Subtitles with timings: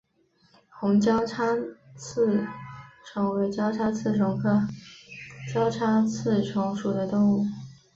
[0.79, 1.55] 红交叉
[1.95, 2.15] 棘
[3.05, 4.63] 虫为交叉棘虫科
[5.53, 7.45] 交叉棘虫属的动物。